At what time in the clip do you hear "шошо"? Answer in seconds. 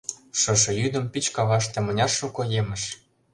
0.41-0.71